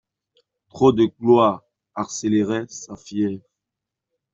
[0.69, 1.61] Trop de gloire
[1.93, 3.43] accélérait sa fièvre.